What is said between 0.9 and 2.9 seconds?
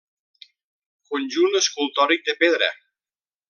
Conjunt escultòric de pedra.